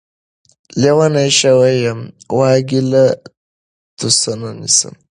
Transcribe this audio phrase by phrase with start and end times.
[0.81, 2.05] لېونے شوے يمه
[2.37, 3.03] واګې له
[3.97, 4.93] توسنه نيسم